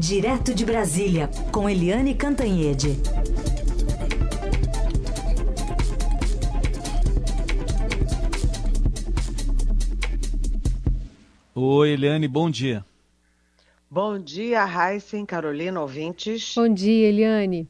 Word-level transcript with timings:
Direto 0.00 0.54
de 0.54 0.64
Brasília, 0.64 1.28
com 1.52 1.68
Eliane 1.68 2.14
Cantanhede. 2.14 2.96
Oi, 11.54 11.90
Eliane, 11.90 12.26
bom 12.26 12.48
dia. 12.48 12.82
Bom 13.90 14.18
dia, 14.18 14.64
Heisen, 14.64 15.26
Carolina, 15.26 15.82
ouvintes. 15.82 16.54
Bom 16.56 16.72
dia, 16.72 17.08
Eliane. 17.08 17.68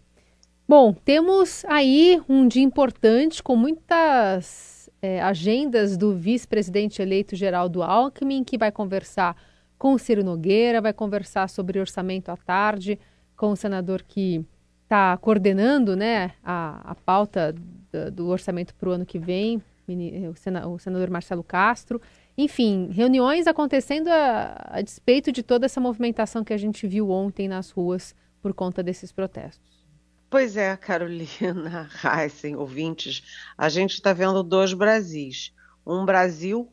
Bom, 0.69 0.93
temos 0.93 1.65
aí 1.65 2.23
um 2.29 2.47
dia 2.47 2.63
importante 2.63 3.43
com 3.43 3.57
muitas 3.57 4.89
é, 5.03 5.21
agendas 5.21 5.97
do 5.97 6.17
vice-presidente 6.17 7.03
eleito 7.03 7.35
Geraldo 7.35 7.83
Alckmin, 7.83 8.45
que 8.45 8.57
vai 8.57 8.71
conversar 8.71 9.35
com 9.81 9.95
o 9.95 9.99
Ciro 9.99 10.23
Nogueira, 10.23 10.79
vai 10.79 10.93
conversar 10.93 11.49
sobre 11.49 11.81
orçamento 11.81 12.29
à 12.29 12.37
tarde 12.37 13.01
com 13.35 13.51
o 13.51 13.57
senador 13.57 14.03
que 14.03 14.45
está 14.83 15.17
coordenando 15.17 15.97
né, 15.97 16.33
a, 16.45 16.91
a 16.91 16.95
pauta 16.95 17.55
do, 17.91 18.11
do 18.11 18.29
orçamento 18.29 18.75
para 18.75 18.91
o 18.91 18.93
ano 18.93 19.07
que 19.07 19.19
vem, 19.19 19.63
o 20.31 20.79
senador 20.79 21.09
Marcelo 21.09 21.43
Castro. 21.43 21.99
Enfim, 22.37 22.91
reuniões 22.93 23.47
acontecendo 23.47 24.09
a, 24.09 24.69
a 24.69 24.83
despeito 24.83 25.33
de 25.33 25.43
toda 25.43 25.65
essa 25.65 25.81
movimentação 25.81 26.45
que 26.45 26.53
a 26.53 26.59
gente 26.59 26.87
viu 26.87 27.11
ontem 27.11 27.49
nas 27.49 27.71
ruas 27.71 28.15
por 28.43 28.53
conta 28.53 28.83
desses 28.83 29.11
protestos. 29.11 29.81
Pois 30.29 30.59
é, 30.59 30.77
Carolina, 30.77 31.89
Heisen, 32.05 32.55
ouvintes, 32.55 33.23
a 33.57 33.71
gente 33.71 33.95
está 33.95 34.13
vendo 34.13 34.43
dois 34.43 34.75
Brasis. 34.75 35.55
Um 35.87 36.05
Brasil 36.05 36.71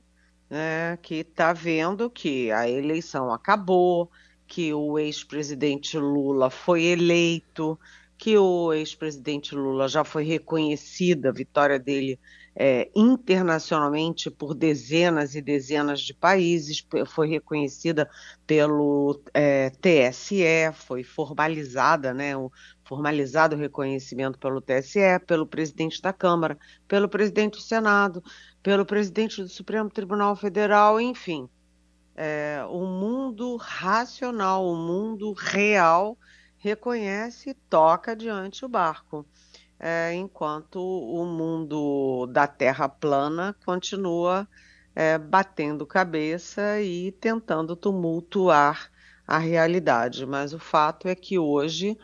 né, 0.50 0.98
que 0.98 1.16
está 1.16 1.54
vendo 1.54 2.10
que 2.10 2.52
a 2.52 2.70
eleição 2.70 3.32
acabou, 3.32 4.10
que 4.48 4.73
o 4.73 4.98
ex-presidente 4.98 5.98
Lula 5.98 6.50
foi 6.50 6.86
eleito, 6.86 7.78
que 8.18 8.38
o 8.38 8.73
ex-presidente 8.73 9.53
Lula 9.53 9.88
já 9.88 10.03
foi 10.03 10.23
reconhecida, 10.23 11.30
a 11.30 11.34
vitória 11.34 11.78
dele 11.78 12.20
é, 12.59 12.90
internacionalmente 12.95 14.31
por 14.31 14.56
dezenas 14.56 15.36
e 15.36 15.42
dezenas 15.42 16.02
de 16.02 16.12
países, 16.12 16.84
foi 17.06 17.28
reconhecida 17.30 18.09
pelo 18.48 19.22
é, 19.31 19.70
TSE, 19.70 20.44
foi 20.73 21.03
formalizada, 21.03 22.16
né, 22.16 22.36
o, 22.36 22.52
formalizado 22.84 23.56
o 23.56 23.59
reconhecimento 23.59 24.40
pelo 24.40 24.59
TSE, 24.59 25.20
pelo 25.28 25.45
presidente 25.45 26.02
da 26.02 26.12
Câmara, 26.12 26.58
pelo 26.88 27.08
presidente 27.08 27.58
do 27.58 27.62
Senado, 27.62 28.23
pelo 28.68 28.86
presidente 28.86 29.42
do 29.42 29.48
Supremo 29.48 29.90
Tribunal 29.90 30.36
Federal, 30.36 31.00
enfim. 31.00 31.48
É, 32.14 32.66
o 32.70 32.86
mundo 32.86 33.56
racional, 33.56 34.68
o 34.68 34.76
mundo 34.76 35.32
real 35.32 36.18
reconhece 36.58 37.52
e 37.52 37.54
toca 37.54 38.14
diante 38.14 38.66
o 38.66 38.68
barco, 38.68 39.26
é, 39.80 40.14
enquanto 40.16 40.82
o 40.82 41.24
mundo 41.24 42.28
da 42.28 42.46
Terra 42.46 42.90
plana 42.90 43.56
continua 43.66 44.46
é, 44.94 45.18
batendo 45.18 45.86
cabeça 45.86 46.81
e 46.81 47.14
tentando 47.14 47.74
tumultuar 47.74 48.92
a 49.26 49.38
realidade. 49.38 50.26
Mas 50.26 50.52
o 50.52 50.59
fato 50.59 51.08
é 51.08 51.16
que 51.16 51.40
hoje 51.40 51.98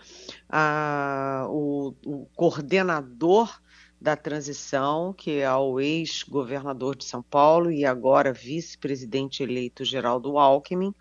a, 0.49 1.45
o, 1.49 1.93
o 2.05 2.25
coordenador 2.33 3.61
da 4.03 4.17
transição, 4.17 5.13
que 5.13 5.39
é 5.39 5.55
o 5.55 5.79
ex-governador 5.79 6.93
de 6.93 7.05
São 7.05 7.23
Paulo 7.23 7.71
e 7.71 7.85
agora 7.85 8.33
vice-presidente 8.33 9.41
eleito 9.41 9.85
Geraldo 9.85 10.37
Alckmin, 10.37 10.93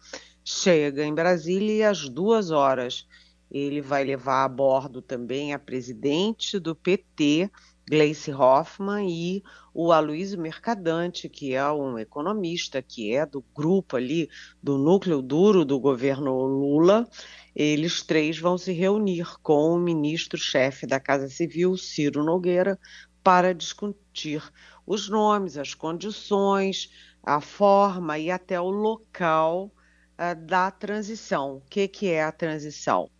chega 0.44 1.04
em 1.04 1.12
Brasília 1.12 1.74
e 1.74 1.82
às 1.82 2.08
duas 2.08 2.52
horas 2.52 3.08
ele 3.50 3.80
vai 3.80 4.04
levar 4.04 4.44
a 4.44 4.48
bordo 4.48 5.02
também 5.02 5.52
a 5.52 5.58
presidente 5.58 6.60
do 6.60 6.76
PT, 6.76 7.50
Gleice 7.88 8.32
Hoffmann, 8.32 9.08
e 9.08 9.42
o 9.74 9.92
Aloysio 9.92 10.40
Mercadante, 10.40 11.28
que 11.28 11.54
é 11.54 11.70
um 11.70 11.98
economista, 11.98 12.80
que 12.80 13.14
é 13.14 13.26
do 13.26 13.44
grupo 13.54 13.96
ali, 13.96 14.28
do 14.62 14.78
núcleo 14.78 15.20
duro 15.20 15.64
do 15.64 15.78
governo 15.80 16.32
Lula, 16.44 17.08
eles 17.54 18.02
três 18.02 18.38
vão 18.38 18.56
se 18.56 18.72
reunir 18.72 19.38
com 19.42 19.74
o 19.74 19.78
ministro-chefe 19.78 20.86
da 20.86 21.00
Casa 21.00 21.28
Civil, 21.28 21.76
Ciro 21.76 22.24
Nogueira, 22.24 22.78
para 23.22 23.54
discutir 23.54 24.42
os 24.86 25.08
nomes, 25.08 25.56
as 25.56 25.74
condições, 25.74 26.90
a 27.22 27.40
forma 27.40 28.18
e 28.18 28.30
até 28.30 28.60
o 28.60 28.68
local 28.68 29.72
uh, 30.18 30.46
da 30.46 30.70
transição. 30.70 31.56
O 31.56 31.60
que, 31.60 31.86
que 31.86 32.08
é 32.08 32.24
a 32.24 32.32
transição? 32.32 33.10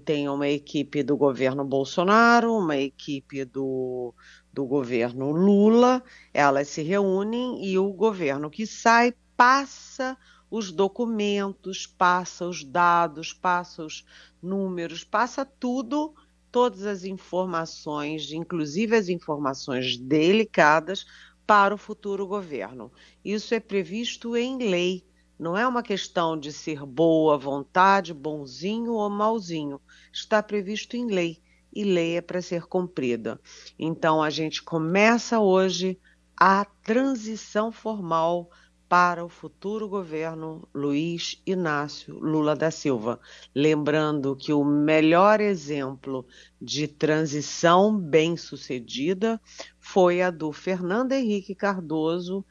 Tem 0.00 0.28
uma 0.28 0.48
equipe 0.48 1.02
do 1.02 1.16
governo 1.16 1.64
Bolsonaro, 1.64 2.56
uma 2.56 2.76
equipe 2.76 3.44
do, 3.44 4.14
do 4.52 4.64
governo 4.66 5.30
Lula, 5.30 6.02
elas 6.32 6.68
se 6.68 6.82
reúnem 6.82 7.64
e 7.64 7.78
o 7.78 7.92
governo 7.92 8.50
que 8.50 8.66
sai 8.66 9.14
passa 9.36 10.16
os 10.50 10.72
documentos, 10.72 11.86
passa 11.86 12.46
os 12.46 12.64
dados, 12.64 13.32
passa 13.32 13.84
os 13.84 14.04
números, 14.42 15.04
passa 15.04 15.44
tudo, 15.44 16.14
todas 16.50 16.86
as 16.86 17.04
informações, 17.04 18.32
inclusive 18.32 18.96
as 18.96 19.08
informações 19.08 19.96
delicadas, 19.96 21.06
para 21.46 21.74
o 21.74 21.78
futuro 21.78 22.26
governo. 22.26 22.90
Isso 23.24 23.54
é 23.54 23.60
previsto 23.60 24.36
em 24.36 24.58
lei. 24.58 25.04
Não 25.38 25.56
é 25.56 25.66
uma 25.66 25.82
questão 25.82 26.38
de 26.38 26.52
ser 26.52 26.84
boa 26.84 27.36
vontade, 27.36 28.14
bonzinho 28.14 28.92
ou 28.92 29.10
malzinho. 29.10 29.80
Está 30.12 30.42
previsto 30.42 30.96
em 30.96 31.06
lei 31.06 31.42
e 31.72 31.84
lei 31.84 32.16
é 32.16 32.20
para 32.22 32.40
ser 32.40 32.62
cumprida. 32.66 33.38
Então 33.78 34.22
a 34.22 34.30
gente 34.30 34.62
começa 34.62 35.38
hoje 35.38 35.98
a 36.38 36.64
transição 36.64 37.70
formal 37.70 38.50
para 38.88 39.24
o 39.24 39.28
futuro 39.28 39.88
governo 39.88 40.66
Luiz 40.72 41.42
Inácio 41.44 42.18
Lula 42.18 42.54
da 42.54 42.70
Silva. 42.70 43.20
Lembrando 43.54 44.36
que 44.36 44.52
o 44.52 44.64
melhor 44.64 45.40
exemplo 45.40 46.24
de 46.60 46.86
transição 46.86 47.98
bem-sucedida 47.98 49.40
foi 49.78 50.22
a 50.22 50.30
do 50.30 50.52
Fernando 50.52 51.12
Henrique 51.12 51.54
Cardoso, 51.54 52.44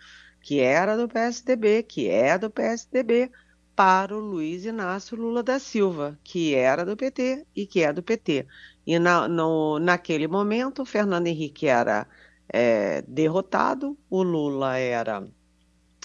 que 0.46 0.60
era 0.60 0.96
do 0.96 1.08
PSDB, 1.08 1.82
que 1.82 2.08
é 2.08 2.38
do 2.38 2.52
PSDB, 2.52 3.32
para 3.76 4.16
o 4.16 4.20
Luiz 4.20 4.64
Inácio 4.64 5.18
Lula 5.18 5.42
da 5.42 5.58
Silva, 5.58 6.20
que 6.24 6.54
era 6.54 6.86
do 6.86 6.96
PT 6.96 7.48
e 7.56 7.66
que 7.66 7.82
é 7.82 7.92
do 7.92 8.04
PT. 8.04 8.46
E 8.86 9.00
na, 9.00 9.28
no, 9.28 9.80
naquele 9.80 10.28
momento, 10.28 10.84
o 10.84 10.86
Fernando 10.86 11.26
Henrique 11.26 11.66
era 11.66 12.08
é, 12.48 13.02
derrotado, 13.08 13.98
o 14.08 14.22
Lula 14.22 14.78
era 14.78 15.28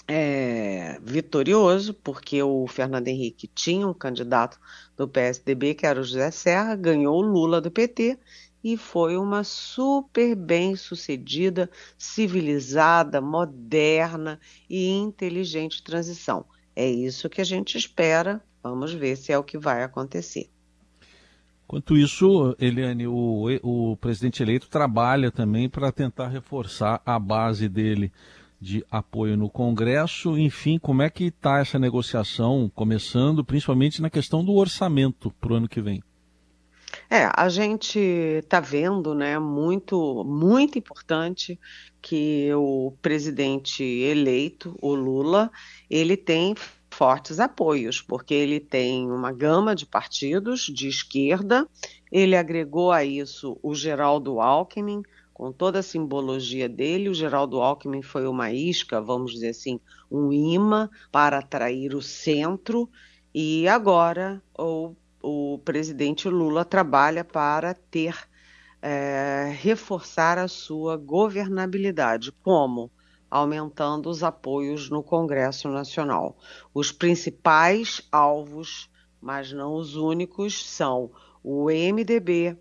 é, 0.07 0.97
vitorioso, 1.03 1.93
porque 1.93 2.41
o 2.41 2.65
Fernando 2.65 3.09
Henrique 3.09 3.47
tinha 3.47 3.87
um 3.87 3.93
candidato 3.93 4.59
do 4.97 5.07
PSDB, 5.07 5.75
que 5.75 5.85
era 5.85 6.01
o 6.01 6.03
José 6.03 6.31
Serra, 6.31 6.75
ganhou 6.75 7.15
o 7.17 7.21
Lula 7.21 7.61
do 7.61 7.69
PT 7.69 8.17
e 8.63 8.77
foi 8.77 9.17
uma 9.17 9.43
super 9.43 10.35
bem 10.35 10.75
sucedida, 10.75 11.69
civilizada, 11.97 13.19
moderna 13.19 14.39
e 14.69 14.89
inteligente 14.89 15.83
transição. 15.83 16.45
É 16.75 16.89
isso 16.89 17.29
que 17.29 17.41
a 17.41 17.45
gente 17.45 17.77
espera. 17.77 18.41
Vamos 18.63 18.93
ver 18.93 19.15
se 19.15 19.31
é 19.31 19.37
o 19.37 19.43
que 19.43 19.57
vai 19.57 19.83
acontecer. 19.83 20.49
Enquanto 21.65 21.97
isso, 21.97 22.55
Eliane, 22.59 23.07
o, 23.07 23.47
o 23.63 23.97
presidente 23.97 24.43
eleito 24.43 24.69
trabalha 24.69 25.31
também 25.31 25.69
para 25.69 25.91
tentar 25.91 26.27
reforçar 26.27 27.01
a 27.05 27.17
base 27.17 27.69
dele 27.69 28.11
de 28.59 28.85
apoio 28.91 29.35
no 29.35 29.49
Congresso. 29.49 30.37
Enfim, 30.37 30.77
como 30.77 31.01
é 31.01 31.09
que 31.09 31.25
está 31.25 31.59
essa 31.59 31.79
negociação 31.79 32.69
começando, 32.75 33.43
principalmente 33.43 34.01
na 34.01 34.09
questão 34.09 34.43
do 34.43 34.53
orçamento 34.53 35.31
para 35.39 35.53
o 35.53 35.55
ano 35.55 35.67
que 35.67 35.81
vem? 35.81 36.03
É, 37.13 37.29
a 37.35 37.49
gente 37.49 37.99
está 37.99 38.61
vendo, 38.61 39.13
né, 39.13 39.37
muito, 39.37 40.23
muito 40.23 40.79
importante 40.79 41.59
que 42.01 42.49
o 42.53 42.93
presidente 43.01 43.83
eleito, 43.83 44.77
o 44.81 44.95
Lula, 44.95 45.51
ele 45.89 46.15
tem 46.15 46.55
fortes 46.89 47.37
apoios, 47.37 48.01
porque 48.01 48.33
ele 48.33 48.61
tem 48.61 49.11
uma 49.11 49.33
gama 49.33 49.75
de 49.75 49.85
partidos 49.85 50.61
de 50.61 50.87
esquerda, 50.87 51.67
ele 52.09 52.33
agregou 52.33 52.93
a 52.93 53.03
isso 53.03 53.59
o 53.61 53.75
Geraldo 53.75 54.39
Alckmin, 54.39 55.03
com 55.33 55.51
toda 55.51 55.79
a 55.79 55.83
simbologia 55.83 56.69
dele. 56.69 57.09
O 57.09 57.13
Geraldo 57.13 57.59
Alckmin 57.59 58.01
foi 58.01 58.25
uma 58.25 58.53
isca, 58.53 59.01
vamos 59.01 59.33
dizer 59.33 59.49
assim, 59.49 59.81
um 60.09 60.31
imã 60.31 60.89
para 61.11 61.39
atrair 61.39 61.93
o 61.93 62.01
centro, 62.01 62.89
e 63.33 63.67
agora 63.67 64.41
o, 64.57 64.95
o 65.21 65.59
presidente 65.63 66.27
Lula 66.29 66.65
trabalha 66.65 67.23
para 67.23 67.73
ter, 67.73 68.15
é, 68.81 69.55
reforçar 69.59 70.37
a 70.37 70.47
sua 70.47 70.97
governabilidade. 70.97 72.31
Como? 72.43 72.91
Aumentando 73.29 74.09
os 74.09 74.23
apoios 74.23 74.89
no 74.89 75.01
Congresso 75.01 75.69
Nacional. 75.69 76.37
Os 76.73 76.91
principais 76.91 78.01
alvos 78.11 78.91
mas 79.21 79.53
não 79.53 79.75
os 79.75 79.95
únicos, 79.95 80.65
são 80.67 81.11
o 81.43 81.69
MDB, 81.69 82.57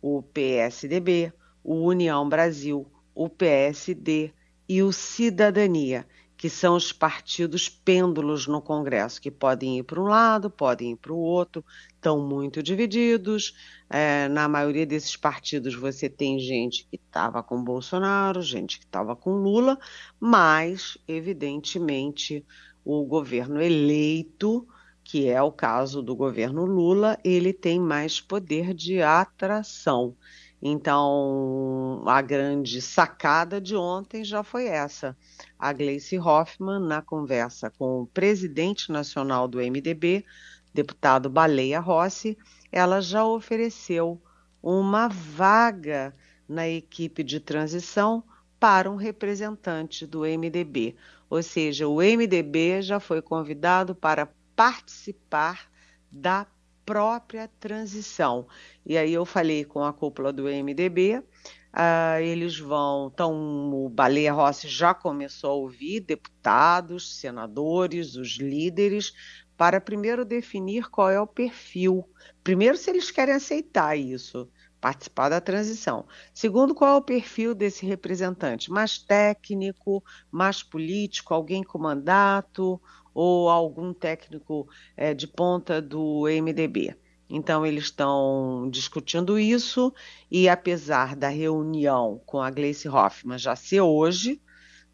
o 0.00 0.22
PSDB, 0.22 1.32
o 1.64 1.76
União 1.86 2.28
Brasil, 2.28 2.86
o 3.14 3.28
PSD 3.30 4.32
e 4.68 4.82
o 4.82 4.92
Cidadania, 4.92 6.06
que 6.36 6.50
são 6.50 6.76
os 6.76 6.92
partidos 6.92 7.68
pêndulos 7.68 8.46
no 8.46 8.60
Congresso, 8.60 9.20
que 9.20 9.30
podem 9.30 9.78
ir 9.78 9.84
para 9.84 10.00
um 10.00 10.04
lado, 10.04 10.50
podem 10.50 10.92
ir 10.92 10.96
para 10.96 11.12
o 11.12 11.18
outro, 11.18 11.64
estão 12.02 12.18
muito 12.18 12.60
divididos. 12.60 13.54
É, 13.88 14.26
na 14.28 14.48
maioria 14.48 14.84
desses 14.84 15.16
partidos 15.16 15.74
você 15.74 16.08
tem 16.08 16.40
gente 16.40 16.84
que 16.90 16.96
estava 16.96 17.42
com 17.42 17.62
Bolsonaro, 17.62 18.42
gente 18.42 18.80
que 18.80 18.84
estava 18.84 19.14
com 19.14 19.34
Lula, 19.36 19.78
mas, 20.18 20.98
evidentemente, 21.06 22.44
o 22.84 23.04
governo 23.04 23.62
eleito, 23.62 24.66
que 25.04 25.28
é 25.28 25.40
o 25.40 25.52
caso 25.52 26.02
do 26.02 26.16
governo 26.16 26.64
Lula, 26.64 27.18
ele 27.22 27.52
tem 27.52 27.78
mais 27.78 28.20
poder 28.20 28.74
de 28.74 29.00
atração. 29.00 30.16
Então, 30.64 32.04
a 32.06 32.22
grande 32.22 32.80
sacada 32.80 33.60
de 33.60 33.74
ontem 33.74 34.24
já 34.24 34.44
foi 34.44 34.66
essa. 34.66 35.16
A 35.58 35.72
Gleice 35.72 36.16
Hoffmann, 36.18 36.80
na 36.86 37.02
conversa 37.02 37.68
com 37.68 38.02
o 38.02 38.06
presidente 38.06 38.92
nacional 38.92 39.48
do 39.48 39.58
MDB, 39.58 40.24
deputado 40.72 41.28
Baleia 41.28 41.80
Rossi, 41.80 42.36
ela 42.70 43.00
já 43.00 43.24
ofereceu 43.24 44.20
uma 44.62 45.08
vaga 45.08 46.14
na 46.48 46.68
equipe 46.68 47.22
de 47.22 47.40
transição 47.40 48.22
para 48.58 48.90
um 48.90 48.96
representante 48.96 50.06
do 50.06 50.20
MDB. 50.20 50.94
Ou 51.28 51.42
seja, 51.42 51.88
o 51.88 51.96
MDB 51.96 52.82
já 52.82 53.00
foi 53.00 53.20
convidado 53.20 53.94
para 53.94 54.28
participar 54.54 55.70
da 56.10 56.46
própria 56.84 57.48
transição. 57.58 58.46
E 58.84 58.96
aí 58.96 59.12
eu 59.12 59.24
falei 59.24 59.64
com 59.64 59.82
a 59.82 59.92
cúpula 59.92 60.32
do 60.32 60.44
MDB, 60.44 61.18
uh, 61.18 61.24
ah, 61.72 62.20
eles 62.20 62.58
vão, 62.58 63.10
então 63.12 63.32
o 63.72 63.88
Baleia 63.88 64.32
Rossi 64.32 64.68
já 64.68 64.92
começou 64.92 65.50
a 65.50 65.54
ouvir 65.54 66.00
deputados, 66.00 67.18
senadores, 67.18 68.14
os 68.14 68.36
líderes, 68.36 69.14
para 69.62 69.80
primeiro 69.80 70.24
definir 70.24 70.90
qual 70.90 71.08
é 71.08 71.20
o 71.20 71.24
perfil. 71.24 72.04
Primeiro, 72.42 72.76
se 72.76 72.90
eles 72.90 73.12
querem 73.12 73.32
aceitar 73.32 73.96
isso, 73.96 74.50
participar 74.80 75.28
da 75.28 75.40
transição. 75.40 76.04
Segundo, 76.34 76.74
qual 76.74 76.96
é 76.96 76.98
o 76.98 77.00
perfil 77.00 77.54
desse 77.54 77.86
representante? 77.86 78.72
Mais 78.72 78.98
técnico, 78.98 80.02
mais 80.32 80.64
político, 80.64 81.32
alguém 81.32 81.62
com 81.62 81.78
mandato, 81.78 82.82
ou 83.14 83.48
algum 83.48 83.94
técnico 83.94 84.66
é, 84.96 85.14
de 85.14 85.28
ponta 85.28 85.80
do 85.80 86.26
MDB. 86.26 86.96
Então, 87.30 87.64
eles 87.64 87.84
estão 87.84 88.68
discutindo 88.68 89.38
isso, 89.38 89.94
e 90.28 90.48
apesar 90.48 91.14
da 91.14 91.28
reunião 91.28 92.20
com 92.26 92.40
a 92.40 92.50
Gleice 92.50 92.88
Hoffmann 92.88 93.38
já 93.38 93.54
ser 93.54 93.82
hoje, 93.82 94.42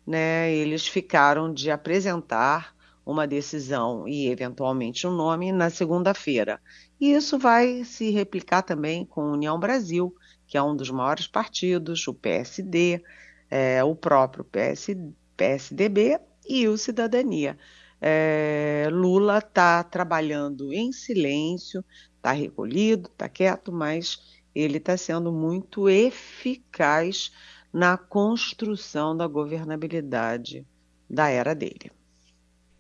né, 0.07 0.53
eles 0.53 0.87
ficaram 0.87 1.51
de 1.51 1.71
apresentar 1.71 2.77
uma 3.11 3.27
decisão 3.27 4.07
e, 4.07 4.29
eventualmente, 4.29 5.07
um 5.07 5.13
nome 5.13 5.51
na 5.51 5.71
segunda-feira. 5.71 6.61
E 7.01 7.13
isso 7.13 7.39
vai 7.39 7.85
se 7.85 8.11
replicar 8.11 8.63
também 8.63 9.05
com 9.05 9.23
a 9.23 9.33
União 9.33 9.59
Brasil, 9.59 10.15
que 10.47 10.57
é 10.57 10.63
um 10.63 10.77
dos 10.77 10.91
maiores 10.91 11.27
partidos, 11.27 12.07
o 12.07 12.15
PSD, 12.15 13.03
é, 13.51 13.83
o 13.83 13.95
próprio 13.95 14.45
PS, 14.45 14.89
PSDB 15.37 16.21
e 16.47 16.69
o 16.69 16.77
Cidadania 16.77 17.57
é, 18.01 18.89
Lula 18.91 19.39
está 19.39 19.83
trabalhando 19.83 20.73
em 20.73 20.93
silêncio, 20.93 21.85
está 22.17 22.33
recolhido, 22.33 23.09
está 23.09 23.29
quieto, 23.29 23.73
mas 23.73 24.41
ele 24.55 24.79
está 24.79 24.97
sendo 24.97 25.33
muito 25.33 25.89
eficaz 25.89 27.33
na 27.73 27.97
construção 27.97 29.17
da 29.17 29.27
governabilidade 29.27 30.67
da 31.09 31.29
era 31.29 31.55
dele. 31.55 31.91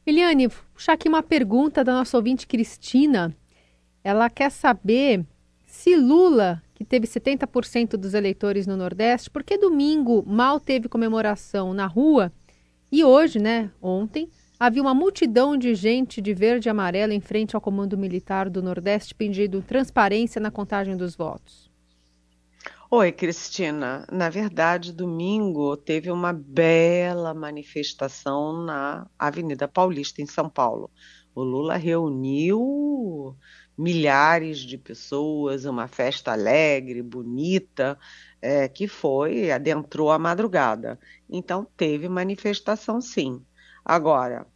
Eliane, 0.08 0.48
puxar 0.48 0.94
aqui 0.94 1.06
uma 1.06 1.22
pergunta 1.22 1.84
da 1.84 1.92
nossa 1.92 2.16
ouvinte 2.16 2.46
Cristina. 2.46 3.36
Ela 4.02 4.30
quer 4.30 4.50
saber 4.50 5.22
se 5.66 5.94
Lula, 5.96 6.62
que 6.74 6.82
teve 6.82 7.06
70% 7.06 7.90
dos 7.90 8.14
eleitores 8.14 8.66
no 8.66 8.74
Nordeste, 8.74 9.28
porque 9.28 9.58
domingo 9.58 10.24
mal 10.26 10.58
teve 10.58 10.88
comemoração 10.88 11.74
na 11.74 11.84
rua 11.84 12.32
e 12.90 13.04
hoje, 13.04 13.38
né, 13.38 13.70
ontem, 13.82 14.30
havia 14.58 14.80
uma 14.80 14.94
multidão 14.94 15.58
de 15.58 15.74
gente 15.74 16.22
de 16.22 16.32
verde 16.32 16.68
e 16.68 16.70
amarelo 16.70 17.12
em 17.12 17.20
frente 17.20 17.54
ao 17.54 17.60
Comando 17.60 17.98
Militar 17.98 18.48
do 18.48 18.62
Nordeste 18.62 19.14
pedindo 19.14 19.60
transparência 19.60 20.40
na 20.40 20.50
contagem 20.50 20.96
dos 20.96 21.14
votos. 21.14 21.67
Oi, 22.90 23.12
Cristina. 23.12 24.06
Na 24.10 24.28
verdade, 24.30 24.92
domingo 24.92 25.76
teve 25.76 26.10
uma 26.10 26.32
bela 26.32 27.34
manifestação 27.34 28.62
na 28.64 29.06
Avenida 29.18 29.66
Paulista, 29.68 30.22
em 30.22 30.26
São 30.26 30.48
Paulo. 30.50 30.90
O 31.34 31.42
Lula 31.42 31.76
reuniu 31.76 33.36
milhares 33.76 34.58
de 34.60 34.76
pessoas, 34.78 35.64
uma 35.66 35.86
festa 35.86 36.32
alegre, 36.32 37.02
bonita, 37.02 37.98
é, 38.40 38.68
que 38.68 38.88
foi, 38.88 39.50
adentrou 39.50 40.10
a 40.10 40.18
madrugada. 40.18 40.98
Então, 41.28 41.64
teve 41.76 42.08
manifestação, 42.08 43.00
sim. 43.00 43.44
Agora, 43.84 44.46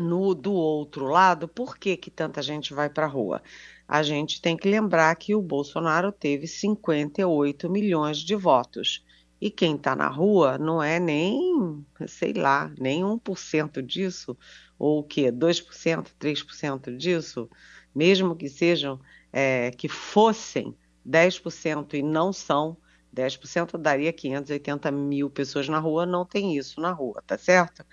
no 0.00 0.34
do 0.34 0.52
outro 0.52 1.06
lado, 1.06 1.46
por 1.46 1.76
que, 1.76 1.96
que 1.96 2.10
tanta 2.10 2.42
gente 2.42 2.74
vai 2.74 2.88
para 2.88 3.06
a 3.06 3.08
rua? 3.08 3.42
A 3.86 4.02
gente 4.02 4.40
tem 4.40 4.56
que 4.56 4.68
lembrar 4.68 5.14
que 5.16 5.34
o 5.34 5.42
Bolsonaro 5.42 6.10
teve 6.10 6.46
58 6.46 7.68
milhões 7.68 8.18
de 8.18 8.34
votos. 8.34 9.04
E 9.40 9.50
quem 9.50 9.76
está 9.76 9.96
na 9.96 10.08
rua 10.08 10.58
não 10.58 10.82
é 10.82 11.00
nem, 11.00 11.84
sei 12.06 12.32
lá, 12.32 12.70
nem 12.78 13.02
1% 13.02 13.82
disso, 13.82 14.36
ou 14.78 15.00
o 15.00 15.02
quê? 15.02 15.32
2%, 15.32 16.08
3% 16.18 16.96
disso, 16.96 17.48
mesmo 17.94 18.36
que 18.36 18.48
sejam, 18.48 19.00
é, 19.32 19.70
que 19.70 19.88
fossem 19.88 20.76
10% 21.04 21.94
e 21.94 22.02
não 22.02 22.32
são, 22.32 22.76
10% 23.12 23.76
daria 23.76 24.12
580 24.12 24.90
mil 24.90 25.28
pessoas 25.30 25.68
na 25.68 25.78
rua, 25.78 26.06
não 26.06 26.24
tem 26.24 26.56
isso 26.56 26.80
na 26.80 26.92
rua, 26.92 27.22
tá 27.26 27.36
certo? 27.36 27.84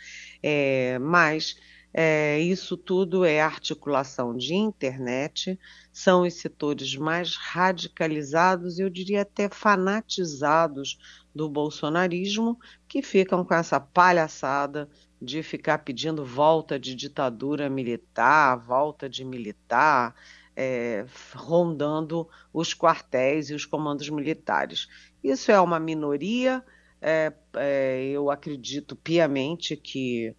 É, 0.43 0.99
mas 0.99 1.57
é, 1.93 2.39
isso 2.39 2.77
tudo 2.77 3.25
é 3.25 3.41
articulação 3.41 4.35
de 4.35 4.53
internet, 4.53 5.59
são 5.91 6.21
os 6.21 6.35
setores 6.35 6.95
mais 6.95 7.35
radicalizados, 7.35 8.77
eu 8.77 8.89
diria 8.89 9.21
até 9.21 9.49
fanatizados 9.49 10.97
do 11.33 11.49
bolsonarismo, 11.49 12.59
que 12.87 13.01
ficam 13.01 13.43
com 13.43 13.53
essa 13.53 13.79
palhaçada 13.79 14.89
de 15.21 15.41
ficar 15.41 15.79
pedindo 15.79 16.23
volta 16.23 16.79
de 16.79 16.93
ditadura 16.93 17.69
militar, 17.69 18.57
volta 18.57 19.09
de 19.09 19.23
militar, 19.25 20.13
é, 20.55 21.05
rondando 21.33 22.27
os 22.53 22.73
quartéis 22.73 23.49
e 23.49 23.53
os 23.53 23.65
comandos 23.65 24.09
militares. 24.09 24.87
Isso 25.23 25.51
é 25.51 25.59
uma 25.59 25.79
minoria, 25.79 26.63
é, 27.01 27.33
é, 27.55 28.03
eu 28.09 28.29
acredito 28.29 28.95
piamente 28.95 29.75
que 29.75 30.35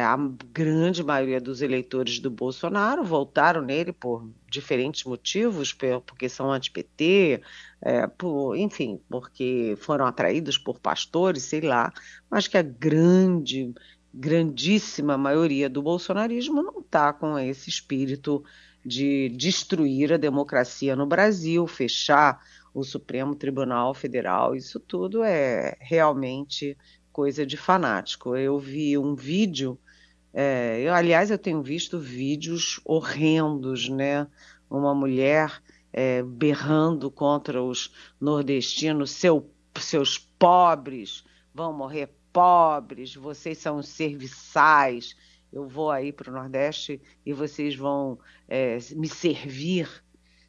a 0.00 0.16
grande 0.52 1.02
maioria 1.02 1.38
dos 1.40 1.60
eleitores 1.60 2.18
do 2.18 2.30
Bolsonaro 2.30 3.04
votaram 3.04 3.60
nele 3.60 3.92
por 3.92 4.26
diferentes 4.50 5.04
motivos, 5.04 5.76
porque 6.06 6.28
são 6.28 6.50
anti-PT, 6.50 7.42
é, 7.82 8.06
por, 8.06 8.56
enfim, 8.56 9.00
porque 9.10 9.76
foram 9.78 10.06
atraídos 10.06 10.56
por 10.56 10.78
pastores, 10.78 11.42
sei 11.42 11.60
lá, 11.60 11.92
mas 12.30 12.48
que 12.48 12.56
a 12.56 12.62
grande, 12.62 13.74
grandíssima 14.14 15.18
maioria 15.18 15.68
do 15.68 15.82
bolsonarismo 15.82 16.62
não 16.62 16.80
está 16.80 17.12
com 17.12 17.38
esse 17.38 17.68
espírito 17.68 18.42
de 18.84 19.28
destruir 19.28 20.12
a 20.12 20.16
democracia 20.16 20.96
no 20.96 21.06
Brasil, 21.06 21.66
fechar 21.66 22.40
o 22.74 22.82
Supremo 22.82 23.34
Tribunal 23.34 23.92
Federal, 23.92 24.56
isso 24.56 24.80
tudo 24.80 25.22
é 25.22 25.76
realmente 25.80 26.76
coisa 27.12 27.44
de 27.46 27.56
fanático. 27.56 28.36
Eu 28.36 28.58
vi 28.58 28.96
um 28.96 29.14
vídeo, 29.14 29.78
é, 30.32 30.80
eu, 30.80 30.94
aliás, 30.94 31.30
eu 31.30 31.38
tenho 31.38 31.62
visto 31.62 31.98
vídeos 31.98 32.80
horrendos, 32.84 33.88
né? 33.88 34.26
Uma 34.70 34.94
mulher 34.94 35.62
é, 35.92 36.22
berrando 36.22 37.10
contra 37.10 37.62
os 37.62 37.92
nordestinos, 38.20 39.10
seu, 39.10 39.50
seus 39.78 40.18
pobres 40.18 41.24
vão 41.54 41.72
morrer 41.72 42.08
pobres, 42.32 43.14
vocês 43.14 43.58
são 43.58 43.82
serviçais 43.82 45.14
eu 45.52 45.68
vou 45.68 45.90
aí 45.90 46.12
para 46.12 46.30
o 46.30 46.34
Nordeste 46.34 47.00
e 47.26 47.32
vocês 47.32 47.76
vão 47.76 48.18
é, 48.48 48.78
me 48.92 49.06
servir, 49.06 49.86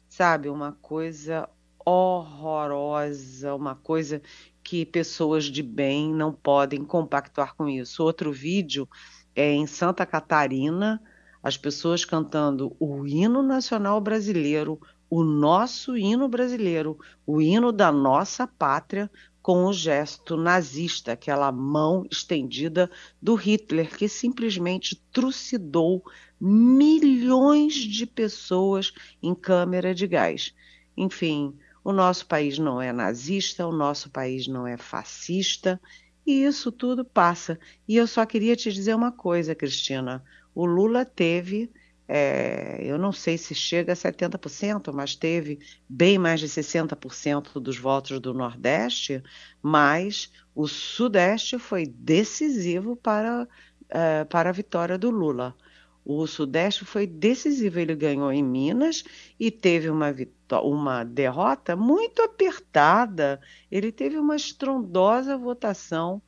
sabe? 0.08 0.48
Uma 0.48 0.72
coisa 0.72 1.48
horrorosa, 1.84 3.54
uma 3.54 3.74
coisa 3.74 4.22
que 4.64 4.86
pessoas 4.86 5.44
de 5.44 5.62
bem 5.62 6.12
não 6.12 6.32
podem 6.32 6.82
compactuar 6.84 7.54
com 7.54 7.68
isso. 7.68 8.02
Outro 8.02 8.32
vídeo 8.32 8.88
é 9.36 9.52
em 9.52 9.66
Santa 9.66 10.06
Catarina, 10.06 11.02
as 11.42 11.58
pessoas 11.58 12.04
cantando 12.04 12.74
o 12.80 13.06
hino 13.06 13.42
nacional 13.42 14.00
brasileiro, 14.00 14.80
o 15.10 15.22
nosso 15.22 15.96
hino 15.96 16.26
brasileiro, 16.26 16.98
o 17.26 17.42
hino 17.42 17.70
da 17.70 17.92
nossa 17.92 18.46
pátria, 18.46 19.10
com 19.42 19.66
o 19.66 19.72
gesto 19.74 20.38
nazista, 20.38 21.12
aquela 21.12 21.52
mão 21.52 22.06
estendida 22.10 22.90
do 23.20 23.34
Hitler, 23.34 23.94
que 23.94 24.08
simplesmente 24.08 24.98
trucidou 25.12 26.02
milhões 26.40 27.74
de 27.74 28.06
pessoas 28.06 28.94
em 29.22 29.34
câmera 29.34 29.94
de 29.94 30.06
gás. 30.06 30.54
Enfim, 30.96 31.54
o 31.84 31.92
nosso 31.92 32.26
país 32.26 32.58
não 32.58 32.80
é 32.80 32.92
nazista, 32.92 33.66
o 33.66 33.72
nosso 33.72 34.10
país 34.10 34.48
não 34.48 34.66
é 34.66 34.76
fascista, 34.76 35.80
e 36.26 36.44
isso 36.44 36.72
tudo 36.72 37.04
passa. 37.04 37.58
E 37.86 37.96
eu 37.96 38.06
só 38.06 38.24
queria 38.26 38.56
te 38.56 38.72
dizer 38.72 38.94
uma 38.94 39.12
coisa, 39.12 39.54
Cristina: 39.54 40.24
o 40.54 40.64
Lula 40.64 41.04
teve 41.04 41.70
é, 42.06 42.80
eu 42.82 42.98
não 42.98 43.12
sei 43.12 43.38
se 43.38 43.54
chega 43.54 43.92
a 43.92 43.96
70%, 43.96 44.92
mas 44.92 45.16
teve 45.16 45.58
bem 45.88 46.18
mais 46.18 46.40
de 46.40 46.48
60% 46.48 47.58
dos 47.60 47.78
votos 47.78 48.20
do 48.20 48.34
Nordeste, 48.34 49.22
mas 49.62 50.30
o 50.54 50.68
Sudeste 50.68 51.58
foi 51.58 51.86
decisivo 51.86 52.94
para, 52.94 53.48
é, 53.88 54.24
para 54.24 54.50
a 54.50 54.52
vitória 54.52 54.98
do 54.98 55.10
Lula. 55.10 55.56
O 56.04 56.26
Sudeste 56.26 56.84
foi 56.84 57.06
decisivo, 57.06 57.78
ele 57.78 57.94
ganhou 57.94 58.30
em 58.30 58.42
Minas 58.42 59.02
e 59.40 59.50
teve 59.50 59.88
uma, 59.88 60.14
uma 60.62 61.02
derrota 61.02 61.74
muito 61.74 62.20
apertada. 62.20 63.40
Ele 63.70 63.90
teve 63.90 64.18
uma 64.18 64.36
estrondosa 64.36 65.38
votação 65.38 66.20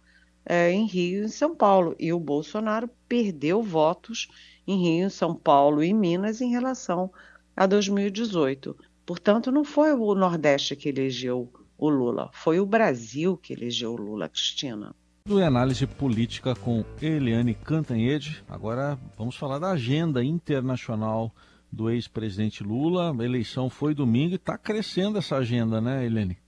é, 0.47 0.71
em 0.71 0.87
Rio 0.87 1.25
e 1.25 1.29
São 1.29 1.55
Paulo. 1.55 1.95
E 1.99 2.11
o 2.11 2.19
Bolsonaro 2.19 2.89
perdeu 3.07 3.63
votos 3.63 4.29
em 4.67 4.83
Rio, 4.83 5.11
São 5.11 5.35
Paulo 5.35 5.85
e 5.85 5.93
Minas 5.93 6.41
em 6.41 6.51
relação 6.51 7.13
a 7.55 7.67
2018. 7.67 8.75
Portanto, 9.05 9.53
não 9.53 9.63
foi 9.63 9.93
o 9.93 10.15
Nordeste 10.15 10.75
que 10.75 10.89
elegeu 10.89 11.53
o 11.79 11.91
Lula, 11.91 12.31
foi 12.33 12.59
o 12.59 12.67
Brasil 12.67 13.37
que 13.37 13.53
elegeu 13.53 13.93
o 13.93 13.97
Lula, 13.97 14.29
Cristina. 14.29 14.95
Do 15.27 15.43
análise 15.43 15.85
política 15.89 16.55
com 16.55 16.85
Eliane 17.03 17.53
Cantanhede. 17.53 18.45
Agora 18.49 18.97
vamos 19.19 19.35
falar 19.35 19.59
da 19.59 19.73
agenda 19.73 20.23
internacional 20.25 21.35
do 21.71 21.91
ex-presidente 21.91 22.63
Lula. 22.63 23.13
A 23.13 23.25
eleição 23.25 23.69
foi 23.69 23.93
domingo 23.93 24.35
e 24.35 24.37
está 24.37 24.57
crescendo 24.57 25.19
essa 25.19 25.37
agenda, 25.37 25.81
né, 25.81 26.07
Eliane? 26.07 26.39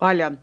Olha, 0.00 0.38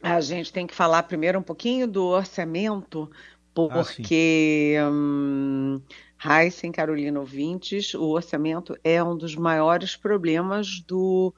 a 0.00 0.20
gente 0.20 0.52
tem 0.52 0.68
que 0.68 0.74
falar 0.74 1.02
primeiro 1.02 1.40
um 1.40 1.42
pouquinho 1.42 1.88
do 1.88 2.04
orçamento, 2.04 3.10
porque 3.52 4.76
ah, 4.78 4.88
hum, 4.88 5.80
Heisen, 6.24 6.70
Carolina 6.70 7.18
Ouvintes, 7.18 7.92
o 7.94 8.04
orçamento 8.10 8.78
é 8.84 9.02
um 9.02 9.16
dos 9.16 9.34
maiores 9.34 9.96
problemas 9.96 10.80
do, 10.86 11.34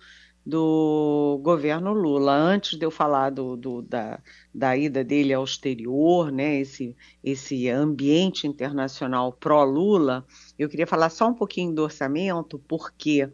do 0.48 1.38
governo 1.42 1.92
Lula. 1.92 2.32
Antes 2.32 2.78
de 2.78 2.86
eu 2.86 2.90
falar 2.90 3.28
do, 3.28 3.54
do, 3.54 3.82
da, 3.82 4.18
da 4.54 4.74
ida 4.74 5.04
dele 5.04 5.34
ao 5.34 5.44
exterior, 5.44 6.32
né, 6.32 6.60
esse, 6.60 6.96
esse 7.22 7.68
ambiente 7.68 8.46
internacional 8.46 9.30
pró-Lula, 9.30 10.24
eu 10.58 10.66
queria 10.66 10.86
falar 10.86 11.10
só 11.10 11.28
um 11.28 11.34
pouquinho 11.34 11.74
do 11.74 11.82
orçamento, 11.82 12.58
por 12.60 12.90
quê? 12.96 13.28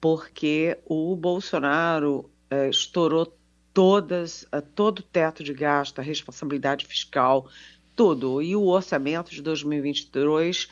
Porque 0.00 0.78
o 0.86 1.16
Bolsonaro 1.16 2.30
eh, 2.48 2.70
estourou 2.70 3.36
todas, 3.74 4.46
eh, 4.52 4.60
todo 4.60 5.00
o 5.00 5.02
teto 5.02 5.42
de 5.42 5.52
gasto, 5.52 5.98
a 5.98 6.02
responsabilidade 6.02 6.86
fiscal, 6.86 7.48
tudo. 7.96 8.40
E 8.40 8.54
o 8.54 8.66
orçamento 8.66 9.32
de 9.32 9.42
2022 9.42 10.68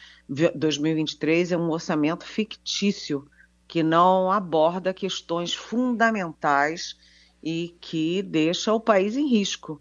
2023 0.54 1.52
é 1.52 1.56
um 1.56 1.70
orçamento 1.70 2.24
fictício 2.24 3.26
que 3.68 3.82
não 3.82 4.32
aborda 4.32 4.94
questões 4.94 5.54
fundamentais 5.54 6.96
e 7.42 7.76
que 7.80 8.22
deixa 8.22 8.72
o 8.72 8.80
país 8.80 9.14
em 9.14 9.28
risco. 9.28 9.80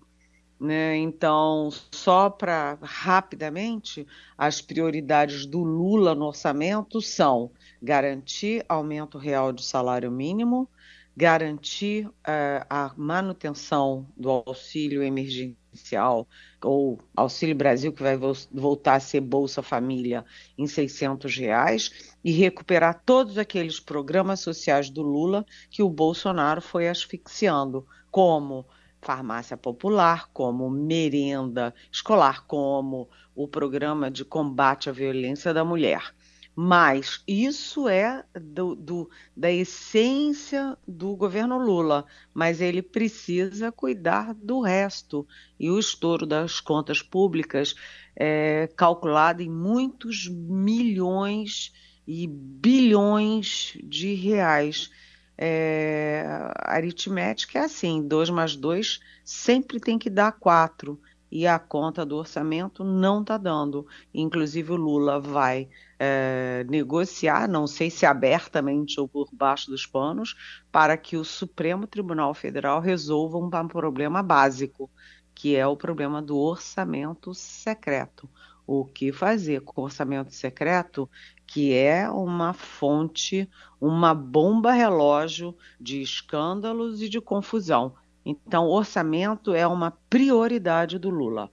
Né? 0.60 0.98
Então, 0.98 1.70
só 1.92 2.30
para 2.30 2.78
rapidamente, 2.82 4.06
as 4.38 4.60
prioridades 4.60 5.46
do 5.46 5.64
Lula 5.64 6.14
no 6.14 6.26
orçamento 6.26 7.02
são 7.02 7.52
garantir 7.82 8.66
aumento 8.68 9.18
real 9.18 9.54
do 9.54 9.62
salário 9.62 10.12
mínimo, 10.12 10.68
garantir 11.18 12.06
uh, 12.06 12.14
a 12.70 12.94
manutenção 12.96 14.08
do 14.16 14.30
auxílio 14.30 15.02
emergencial 15.02 16.28
ou 16.64 17.00
Auxílio 17.16 17.56
Brasil, 17.56 17.92
que 17.92 18.04
vai 18.04 18.16
voltar 18.52 18.94
a 18.94 19.00
ser 19.00 19.22
Bolsa 19.22 19.64
Família, 19.64 20.24
em 20.56 20.68
600 20.68 21.36
reais, 21.36 22.14
e 22.24 22.32
recuperar 22.32 23.02
todos 23.04 23.40
aqueles 23.40 23.80
programas 23.80 24.42
sociais 24.42 24.92
do 24.92 25.02
Lula 25.02 25.44
que 25.72 25.82
o 25.82 25.90
Bolsonaro 25.90 26.62
foi 26.62 26.88
asfixiando, 26.88 27.84
como 28.12 28.64
farmácia 29.02 29.58
popular, 29.58 30.30
como 30.32 30.70
merenda 30.70 31.74
escolar, 31.92 32.46
como 32.46 33.10
o 33.36 33.48
programa 33.48 34.12
de 34.12 34.24
combate 34.24 34.88
à 34.88 34.94
violência 34.94 35.52
da 35.52 35.66
mulher. 35.66 36.14
Mas 36.60 37.22
isso 37.28 37.88
é 37.88 38.26
do, 38.34 38.74
do, 38.74 39.08
da 39.36 39.52
essência 39.52 40.76
do 40.88 41.16
governo 41.16 41.56
Lula, 41.60 42.04
mas 42.34 42.62
ele 42.62 42.82
precisa 42.82 43.72
cuidar 43.72 44.34
do 44.34 44.60
resto. 44.62 45.28
E 45.60 45.70
o 45.70 45.78
estouro 45.78 46.26
das 46.26 46.60
contas 46.60 47.00
públicas 47.00 47.76
é 48.16 48.68
calculado 48.76 49.44
em 49.44 49.50
muitos 49.52 50.28
milhões 50.28 51.72
e 52.08 52.26
bilhões 52.26 53.78
de 53.84 54.16
reais. 54.16 54.90
É, 55.38 56.26
aritmética 56.56 57.60
é 57.60 57.66
assim: 57.66 58.02
2 58.02 58.32
mais 58.32 58.56
2 58.56 59.00
sempre 59.24 59.80
tem 59.80 60.00
que 60.00 60.10
dar 60.10 60.32
4 60.32 61.00
e 61.32 61.46
a 61.46 61.60
conta 61.60 62.04
do 62.04 62.16
orçamento 62.16 62.84
não 62.84 63.22
está 63.22 63.38
dando. 63.38 63.86
Inclusive, 64.12 64.72
o 64.72 64.76
Lula 64.76 65.20
vai 65.20 65.70
é, 66.00 66.66
negociar, 66.70 67.48
não 67.48 67.66
sei 67.66 67.90
se 67.90 68.06
abertamente 68.06 69.00
ou 69.00 69.08
por 69.08 69.30
baixo 69.32 69.72
dos 69.72 69.86
panos, 69.86 70.36
para 70.72 70.98
que 70.98 71.18
o 71.18 71.24
Supremo 71.24 71.88
Tribunal 71.88 72.34
Federal 72.34 72.80
resolva 72.80 73.38
um 73.38 73.68
problema 73.68 74.22
básico, 74.22 74.90
que 75.34 75.56
é 75.56 75.66
o 75.66 75.78
problema 75.78 76.22
do 76.22 76.38
orçamento 76.38 77.34
secreto. 77.34 78.30
O 78.66 78.84
que 78.84 79.12
fazer 79.12 79.62
com 79.62 79.82
o 79.82 79.84
orçamento 79.86 80.34
secreto, 80.34 81.10
que 81.46 81.74
é 81.74 82.10
uma 82.10 82.54
fonte, 82.54 83.50
uma 83.80 84.14
bomba 84.14 84.74
relógio 84.74 85.56
de 85.80 86.02
escândalos 86.02 87.02
e 87.02 87.08
de 87.08 87.22
confusão. 87.22 87.94
Então, 88.26 88.68
orçamento 88.68 89.54
é 89.54 89.66
uma 89.66 89.92
prioridade 90.10 91.00
do 91.00 91.10
Lula. 91.10 91.50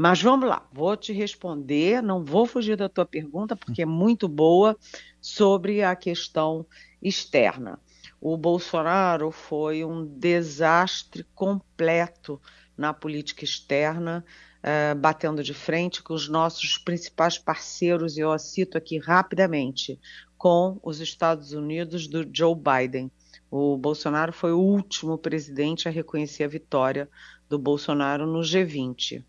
Mas 0.00 0.22
vamos 0.22 0.48
lá, 0.48 0.64
vou 0.72 0.96
te 0.96 1.12
responder, 1.12 2.00
não 2.00 2.24
vou 2.24 2.46
fugir 2.46 2.76
da 2.76 2.88
tua 2.88 3.04
pergunta, 3.04 3.56
porque 3.56 3.82
é 3.82 3.84
muito 3.84 4.28
boa, 4.28 4.78
sobre 5.20 5.82
a 5.82 5.96
questão 5.96 6.64
externa. 7.02 7.80
O 8.20 8.36
Bolsonaro 8.36 9.32
foi 9.32 9.84
um 9.84 10.06
desastre 10.06 11.26
completo 11.34 12.40
na 12.76 12.94
política 12.94 13.42
externa, 13.42 14.24
uh, 14.58 14.96
batendo 14.96 15.42
de 15.42 15.52
frente 15.52 16.00
com 16.00 16.14
os 16.14 16.28
nossos 16.28 16.78
principais 16.78 17.36
parceiros, 17.36 18.16
e 18.16 18.20
eu 18.20 18.38
cito 18.38 18.78
aqui 18.78 18.98
rapidamente, 18.98 19.98
com 20.36 20.78
os 20.80 21.00
Estados 21.00 21.50
Unidos 21.50 22.06
do 22.06 22.24
Joe 22.32 22.54
Biden. 22.54 23.10
O 23.50 23.76
Bolsonaro 23.76 24.32
foi 24.32 24.52
o 24.52 24.60
último 24.60 25.18
presidente 25.18 25.88
a 25.88 25.90
reconhecer 25.90 26.44
a 26.44 26.48
vitória 26.48 27.10
do 27.48 27.58
Bolsonaro 27.58 28.28
no 28.28 28.42
G20 28.42 29.24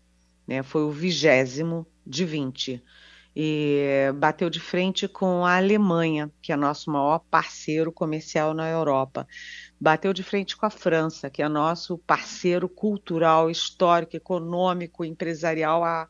né? 0.50 0.64
Foi 0.64 0.82
o 0.82 0.90
vigésimo 0.90 1.86
de 2.04 2.24
20 2.24 2.82
e 3.36 4.12
bateu 4.16 4.50
de 4.50 4.58
frente 4.58 5.06
com 5.06 5.46
a 5.46 5.56
Alemanha, 5.56 6.28
que 6.42 6.52
é 6.52 6.56
nosso 6.56 6.90
maior 6.90 7.20
parceiro 7.30 7.92
comercial 7.92 8.52
na 8.52 8.68
Europa. 8.68 9.28
Bateu 9.80 10.12
de 10.12 10.24
frente 10.24 10.56
com 10.56 10.66
a 10.66 10.70
França, 10.70 11.30
que 11.30 11.40
é 11.40 11.48
nosso 11.48 11.96
parceiro 11.98 12.68
cultural, 12.68 13.48
histórico, 13.48 14.16
econômico, 14.16 15.04
empresarial 15.04 15.84
há, 15.84 16.08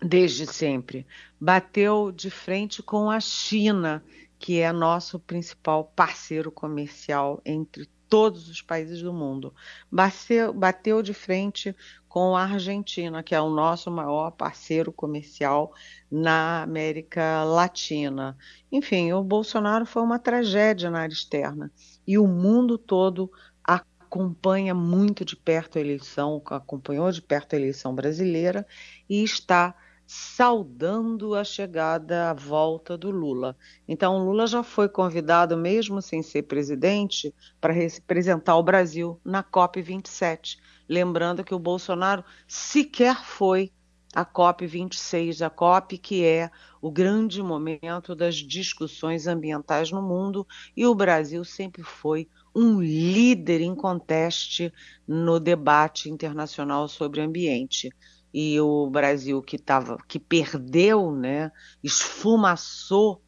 desde 0.00 0.46
sempre. 0.46 1.04
Bateu 1.40 2.12
de 2.12 2.30
frente 2.30 2.80
com 2.80 3.10
a 3.10 3.18
China, 3.18 4.04
que 4.38 4.60
é 4.60 4.70
nosso 4.70 5.18
principal 5.18 5.92
parceiro 5.96 6.52
comercial 6.52 7.42
entre 7.44 7.88
todos 8.12 8.50
os 8.50 8.60
países 8.60 9.00
do 9.00 9.10
mundo. 9.10 9.54
Bateu, 9.90 10.52
bateu 10.52 11.02
de 11.02 11.14
frente 11.14 11.74
com 12.12 12.36
a 12.36 12.42
Argentina, 12.42 13.22
que 13.22 13.34
é 13.34 13.40
o 13.40 13.48
nosso 13.48 13.90
maior 13.90 14.32
parceiro 14.32 14.92
comercial 14.92 15.72
na 16.10 16.62
América 16.62 17.42
Latina. 17.42 18.36
Enfim, 18.70 19.14
o 19.14 19.24
Bolsonaro 19.24 19.86
foi 19.86 20.02
uma 20.02 20.18
tragédia 20.18 20.90
na 20.90 21.00
área 21.00 21.14
externa 21.14 21.72
e 22.06 22.18
o 22.18 22.26
mundo 22.26 22.76
todo 22.76 23.32
acompanha 23.64 24.74
muito 24.74 25.24
de 25.24 25.34
perto 25.34 25.78
a 25.78 25.80
eleição, 25.80 26.42
acompanhou 26.44 27.10
de 27.10 27.22
perto 27.22 27.54
a 27.54 27.58
eleição 27.58 27.94
brasileira 27.94 28.66
e 29.08 29.24
está 29.24 29.74
saudando 30.14 31.34
a 31.34 31.42
chegada, 31.42 32.28
a 32.28 32.34
volta 32.34 32.98
do 32.98 33.10
Lula. 33.10 33.56
Então, 33.88 34.22
Lula 34.22 34.46
já 34.46 34.62
foi 34.62 34.86
convidado, 34.86 35.56
mesmo 35.56 36.02
sem 36.02 36.22
ser 36.22 36.42
presidente, 36.42 37.34
para 37.58 37.72
representar 37.72 38.56
o 38.56 38.62
Brasil 38.62 39.18
na 39.24 39.42
COP27. 39.42 40.58
Lembrando 40.86 41.42
que 41.42 41.54
o 41.54 41.58
Bolsonaro 41.58 42.22
sequer 42.46 43.24
foi 43.24 43.72
à 44.14 44.22
COP26, 44.22 45.40
a 45.40 45.48
COP 45.48 45.96
que 45.96 46.22
é 46.22 46.50
o 46.82 46.90
grande 46.90 47.42
momento 47.42 48.14
das 48.14 48.34
discussões 48.34 49.26
ambientais 49.26 49.90
no 49.90 50.02
mundo, 50.02 50.46
e 50.76 50.86
o 50.86 50.94
Brasil 50.94 51.42
sempre 51.42 51.82
foi 51.82 52.28
um 52.54 52.82
líder 52.82 53.62
em 53.62 53.74
conteste 53.74 54.70
no 55.08 55.40
debate 55.40 56.10
internacional 56.10 56.86
sobre 56.86 57.22
ambiente 57.22 57.90
e 58.32 58.60
o 58.60 58.88
Brasil 58.88 59.42
que 59.42 59.58
tava, 59.58 59.98
que 60.08 60.18
perdeu, 60.18 61.12
né, 61.12 61.52
esfumaçou 61.82 63.22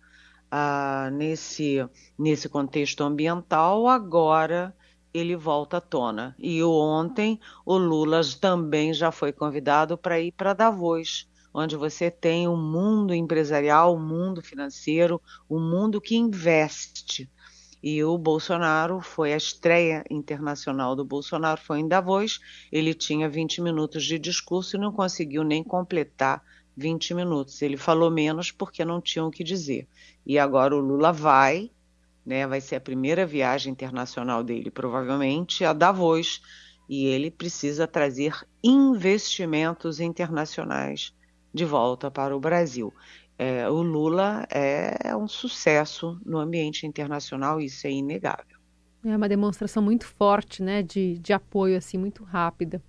ah, 0.50 1.10
nesse, 1.12 1.86
nesse 2.18 2.48
contexto 2.48 3.02
ambiental, 3.02 3.88
agora 3.88 4.74
ele 5.12 5.36
volta 5.36 5.76
à 5.76 5.80
tona. 5.80 6.34
E 6.38 6.62
ontem 6.62 7.38
o 7.64 7.76
Lula 7.76 8.20
também 8.40 8.92
já 8.92 9.12
foi 9.12 9.32
convidado 9.32 9.96
para 9.96 10.20
ir 10.20 10.32
para 10.32 10.52
Davos, 10.52 11.28
onde 11.52 11.76
você 11.76 12.10
tem 12.10 12.48
o 12.48 12.56
mundo 12.56 13.14
empresarial, 13.14 13.94
o 13.94 14.00
mundo 14.00 14.42
financeiro, 14.42 15.20
o 15.48 15.60
mundo 15.60 16.00
que 16.00 16.16
investe 16.16 17.30
e 17.86 18.02
o 18.02 18.16
Bolsonaro 18.16 19.02
foi 19.02 19.34
a 19.34 19.36
estreia 19.36 20.02
internacional 20.10 20.96
do 20.96 21.04
Bolsonaro 21.04 21.60
foi 21.60 21.80
em 21.80 21.86
Davos. 21.86 22.40
Ele 22.72 22.94
tinha 22.94 23.28
20 23.28 23.60
minutos 23.60 24.06
de 24.06 24.18
discurso 24.18 24.74
e 24.74 24.80
não 24.80 24.90
conseguiu 24.90 25.44
nem 25.44 25.62
completar 25.62 26.42
20 26.74 27.12
minutos. 27.12 27.60
Ele 27.60 27.76
falou 27.76 28.10
menos 28.10 28.50
porque 28.50 28.86
não 28.86 29.02
tinha 29.02 29.22
o 29.22 29.30
que 29.30 29.44
dizer. 29.44 29.86
E 30.24 30.38
agora 30.38 30.74
o 30.74 30.80
Lula 30.80 31.12
vai, 31.12 31.70
né, 32.24 32.46
vai 32.46 32.58
ser 32.58 32.76
a 32.76 32.80
primeira 32.80 33.26
viagem 33.26 33.70
internacional 33.70 34.42
dele, 34.42 34.70
provavelmente 34.70 35.62
a 35.62 35.74
Davos, 35.74 36.40
e 36.88 37.04
ele 37.04 37.30
precisa 37.30 37.86
trazer 37.86 38.34
investimentos 38.62 40.00
internacionais 40.00 41.14
de 41.52 41.66
volta 41.66 42.10
para 42.10 42.34
o 42.34 42.40
Brasil 42.40 42.94
é, 43.38 43.68
o 43.68 43.82
Lula 43.82 44.46
é 44.50 45.14
um 45.16 45.26
sucesso 45.26 46.20
no 46.24 46.38
ambiente 46.38 46.86
internacional, 46.86 47.60
isso 47.60 47.86
é 47.86 47.90
inegável. 47.90 48.58
É 49.04 49.16
uma 49.16 49.28
demonstração 49.28 49.82
muito 49.82 50.06
forte, 50.06 50.62
né, 50.62 50.82
de, 50.82 51.18
de 51.18 51.32
apoio, 51.32 51.76
assim, 51.76 51.98
muito 51.98 52.24
rápida. 52.24 52.80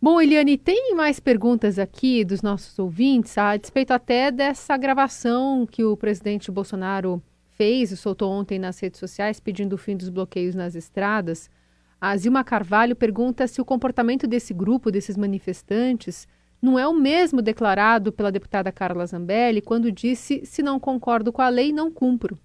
Bom, 0.00 0.20
Eliane, 0.20 0.56
tem 0.56 0.94
mais 0.94 1.18
perguntas 1.18 1.76
aqui 1.76 2.24
dos 2.24 2.40
nossos 2.40 2.78
ouvintes, 2.78 3.36
a 3.36 3.56
despeito 3.56 3.92
até 3.92 4.30
dessa 4.30 4.76
gravação 4.76 5.66
que 5.66 5.82
o 5.82 5.96
presidente 5.96 6.52
Bolsonaro 6.52 7.20
fez 7.56 7.90
e 7.90 7.96
soltou 7.96 8.30
ontem 8.30 8.60
nas 8.60 8.78
redes 8.78 9.00
sociais 9.00 9.40
pedindo 9.40 9.72
o 9.72 9.78
fim 9.78 9.96
dos 9.96 10.08
bloqueios 10.08 10.54
nas 10.54 10.76
estradas. 10.76 11.50
A 12.00 12.16
Zilma 12.16 12.44
Carvalho 12.44 12.94
pergunta 12.94 13.48
se 13.48 13.60
o 13.60 13.64
comportamento 13.64 14.28
desse 14.28 14.54
grupo, 14.54 14.92
desses 14.92 15.16
manifestantes, 15.16 16.28
não 16.60 16.78
é 16.78 16.86
o 16.86 16.92
mesmo 16.92 17.40
declarado 17.40 18.12
pela 18.12 18.32
deputada 18.32 18.72
Carla 18.72 19.06
Zambelli 19.06 19.60
quando 19.60 19.92
disse: 19.92 20.44
se 20.44 20.62
não 20.62 20.80
concordo 20.80 21.32
com 21.32 21.42
a 21.42 21.48
lei, 21.48 21.72
não 21.72 21.90
cumpro. 21.90 22.38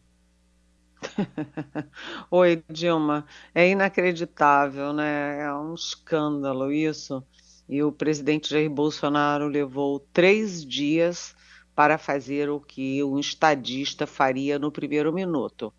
Oi, 2.31 2.63
Dilma. 2.69 3.25
É 3.53 3.69
inacreditável, 3.69 4.93
né? 4.93 5.41
É 5.41 5.53
um 5.53 5.73
escândalo 5.73 6.71
isso. 6.71 7.23
E 7.67 7.81
o 7.83 7.91
presidente 7.91 8.49
Jair 8.49 8.69
Bolsonaro 8.69 9.47
levou 9.47 9.99
três 10.11 10.65
dias 10.65 11.35
para 11.75 11.97
fazer 11.97 12.49
o 12.49 12.59
que 12.59 13.03
um 13.03 13.19
estadista 13.19 14.05
faria 14.05 14.59
no 14.59 14.71
primeiro 14.71 15.11
minuto. 15.11 15.73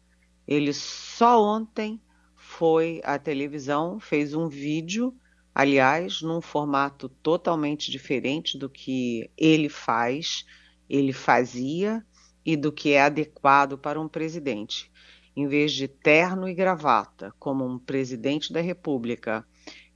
Ele 0.46 0.72
só 0.72 1.42
ontem 1.42 2.00
foi 2.34 3.00
à 3.04 3.18
televisão, 3.18 3.98
fez 4.00 4.34
um 4.34 4.48
vídeo 4.48 5.14
aliás, 5.54 6.20
num 6.20 6.40
formato 6.40 7.08
totalmente 7.08 7.90
diferente 7.90 8.58
do 8.58 8.68
que 8.68 9.30
ele 9.36 9.68
faz, 9.68 10.44
ele 10.88 11.12
fazia 11.12 12.04
e 12.44 12.56
do 12.56 12.72
que 12.72 12.92
é 12.92 13.02
adequado 13.02 13.78
para 13.78 14.00
um 14.00 14.08
presidente. 14.08 14.90
Em 15.36 15.46
vez 15.46 15.72
de 15.72 15.88
terno 15.88 16.48
e 16.48 16.54
gravata, 16.54 17.32
como 17.38 17.64
um 17.64 17.78
presidente 17.78 18.52
da 18.52 18.60
República, 18.60 19.46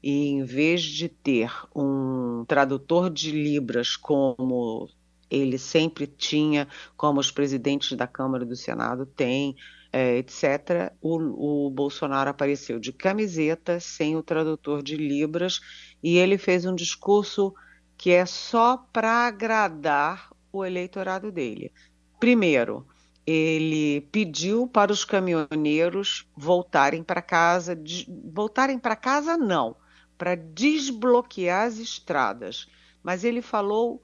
e 0.02 0.28
em 0.28 0.44
vez 0.44 0.82
de 0.82 1.08
ter 1.08 1.52
um 1.74 2.44
tradutor 2.46 3.10
de 3.10 3.32
Libras 3.32 3.96
como 3.96 4.88
ele 5.30 5.58
sempre 5.58 6.06
tinha, 6.06 6.66
como 6.96 7.20
os 7.20 7.30
presidentes 7.30 7.96
da 7.96 8.06
Câmara 8.06 8.44
e 8.44 8.48
do 8.48 8.56
Senado 8.56 9.04
têm, 9.04 9.56
é, 9.92 10.18
etc., 10.18 10.92
o, 11.00 11.66
o 11.66 11.70
Bolsonaro 11.70 12.30
apareceu 12.30 12.78
de 12.78 12.92
camiseta, 12.92 13.80
sem 13.80 14.16
o 14.16 14.22
tradutor 14.22 14.82
de 14.82 14.96
Libras, 14.96 15.60
e 16.02 16.18
ele 16.18 16.36
fez 16.38 16.66
um 16.66 16.74
discurso 16.74 17.54
que 17.96 18.10
é 18.10 18.24
só 18.26 18.76
para 18.92 19.26
agradar 19.26 20.30
o 20.52 20.64
eleitorado 20.64 21.32
dele. 21.32 21.72
Primeiro, 22.20 22.86
ele 23.26 24.00
pediu 24.12 24.66
para 24.66 24.92
os 24.92 25.04
caminhoneiros 25.04 26.26
voltarem 26.36 27.02
para 27.02 27.20
casa, 27.20 27.76
de, 27.76 28.06
voltarem 28.32 28.78
para 28.78 28.96
casa 28.96 29.36
não, 29.36 29.76
para 30.16 30.34
desbloquear 30.34 31.66
as 31.66 31.78
estradas. 31.78 32.66
Mas 33.02 33.24
ele 33.24 33.42
falou 33.42 34.02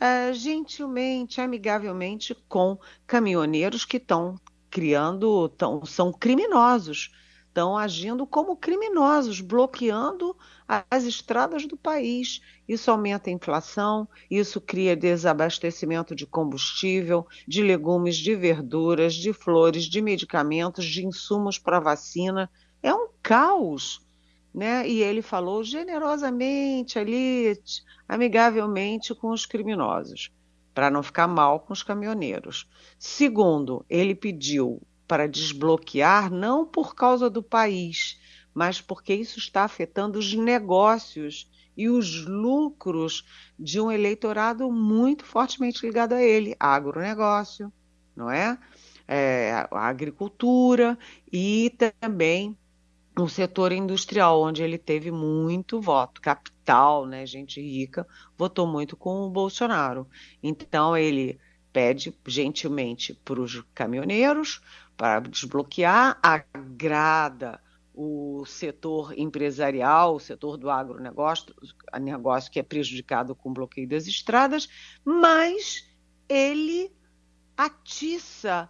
uh, 0.00 0.32
gentilmente, 0.32 1.40
amigavelmente 1.40 2.34
com 2.48 2.78
caminhoneiros 3.06 3.84
que 3.84 3.98
estão 3.98 4.36
criando, 4.74 5.48
tão, 5.50 5.86
são 5.86 6.12
criminosos, 6.12 7.12
estão 7.46 7.78
agindo 7.78 8.26
como 8.26 8.56
criminosos, 8.56 9.40
bloqueando 9.40 10.36
as 10.66 11.04
estradas 11.04 11.64
do 11.64 11.76
país. 11.76 12.40
Isso 12.66 12.90
aumenta 12.90 13.30
a 13.30 13.32
inflação, 13.32 14.08
isso 14.28 14.60
cria 14.60 14.96
desabastecimento 14.96 16.12
de 16.12 16.26
combustível, 16.26 17.24
de 17.46 17.62
legumes, 17.62 18.16
de 18.16 18.34
verduras, 18.34 19.14
de 19.14 19.32
flores, 19.32 19.84
de 19.84 20.02
medicamentos, 20.02 20.84
de 20.84 21.06
insumos 21.06 21.56
para 21.56 21.78
vacina. 21.78 22.50
É 22.82 22.92
um 22.92 23.10
caos. 23.22 24.00
Né? 24.52 24.88
E 24.88 25.00
ele 25.04 25.22
falou 25.22 25.62
generosamente 25.62 26.98
ali, 26.98 27.56
amigavelmente 28.08 29.14
com 29.14 29.30
os 29.30 29.46
criminosos 29.46 30.32
para 30.74 30.90
não 30.90 31.02
ficar 31.02 31.28
mal 31.28 31.60
com 31.60 31.72
os 31.72 31.82
caminhoneiros. 31.82 32.68
Segundo, 32.98 33.86
ele 33.88 34.14
pediu 34.14 34.82
para 35.06 35.28
desbloquear 35.28 36.30
não 36.30 36.66
por 36.66 36.94
causa 36.94 37.30
do 37.30 37.42
país, 37.42 38.20
mas 38.52 38.80
porque 38.80 39.14
isso 39.14 39.38
está 39.38 39.62
afetando 39.64 40.18
os 40.18 40.34
negócios 40.34 41.50
e 41.76 41.88
os 41.88 42.24
lucros 42.24 43.24
de 43.58 43.80
um 43.80 43.90
eleitorado 43.90 44.70
muito 44.70 45.24
fortemente 45.24 45.84
ligado 45.84 46.14
a 46.14 46.22
ele, 46.22 46.56
agronegócio, 46.58 47.72
não 48.16 48.30
é? 48.30 48.58
é 49.06 49.66
a 49.70 49.88
agricultura 49.88 50.98
e 51.32 51.74
também 52.00 52.56
no 53.16 53.28
setor 53.28 53.72
industrial, 53.72 54.42
onde 54.42 54.62
ele 54.62 54.78
teve 54.78 55.10
muito 55.10 55.80
voto, 55.80 56.20
capital, 56.20 56.53
né, 57.06 57.26
gente 57.26 57.60
rica, 57.60 58.06
votou 58.36 58.66
muito 58.66 58.96
com 58.96 59.26
o 59.26 59.30
Bolsonaro. 59.30 60.08
Então 60.42 60.96
ele 60.96 61.38
pede 61.72 62.16
gentilmente 62.26 63.12
para 63.12 63.40
os 63.40 63.62
caminhoneiros 63.74 64.60
para 64.96 65.20
desbloquear, 65.20 66.18
agrada 66.22 67.60
o 67.92 68.44
setor 68.46 69.16
empresarial, 69.16 70.16
o 70.16 70.20
setor 70.20 70.56
do 70.56 70.70
agronegócio, 70.70 71.54
negócio 72.00 72.50
que 72.50 72.58
é 72.58 72.62
prejudicado 72.62 73.34
com 73.34 73.50
o 73.50 73.54
bloqueio 73.54 73.88
das 73.88 74.06
estradas, 74.06 74.68
mas 75.04 75.88
ele 76.28 76.92
atiça 77.56 78.68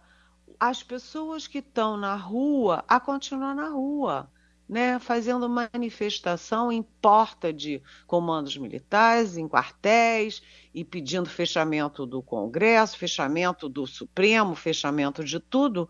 as 0.59 0.83
pessoas 0.83 1.47
que 1.47 1.59
estão 1.59 1.97
na 1.97 2.15
rua 2.15 2.83
a 2.87 2.99
continuar 2.99 3.55
na 3.55 3.69
rua 3.69 4.31
né, 4.67 4.97
fazendo 4.99 5.47
manifestação 5.47 6.71
em 6.71 6.81
porta 6.81 7.53
de 7.53 7.81
comandos 8.07 8.57
militares, 8.57 9.37
em 9.37 9.47
quartéis, 9.47 10.41
e 10.73 10.83
pedindo 10.83 11.29
fechamento 11.29 12.05
do 12.05 12.21
Congresso, 12.21 12.97
fechamento 12.97 13.69
do 13.69 13.85
Supremo, 13.85 14.55
fechamento 14.55 15.23
de 15.23 15.39
tudo, 15.39 15.87